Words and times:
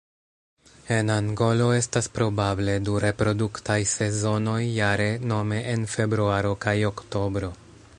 En 0.95 1.11
Angolo 1.15 1.67
estas 1.79 2.07
probable 2.15 2.75
du 2.87 2.97
reproduktaj 3.05 3.77
sezonoj 3.93 4.59
jare 4.81 5.09
nome 5.35 5.65
en 5.75 5.89
februaro 5.97 6.57
kaj 6.67 6.77
oktobro. 6.95 7.57